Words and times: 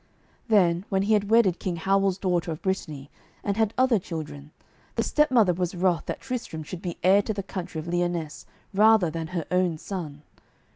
Then, 0.47 0.83
when 0.89 1.03
he 1.03 1.15
wedded 1.19 1.59
King 1.59 1.75
Howell's 1.75 2.17
daughter 2.17 2.51
of 2.51 2.63
Brittany 2.63 3.11
and 3.43 3.55
had 3.55 3.71
other 3.77 3.99
children, 3.99 4.49
the 4.95 5.03
stepmother 5.03 5.53
was 5.53 5.75
wroth 5.75 6.07
that 6.07 6.19
Tristram 6.21 6.63
should 6.63 6.81
be 6.81 6.97
heir 7.03 7.21
to 7.21 7.35
the 7.35 7.43
country 7.43 7.77
of 7.77 7.87
Lyonesse 7.87 8.47
rather 8.73 9.11
than 9.11 9.27
her 9.27 9.45
own 9.51 9.77
son. 9.77 10.23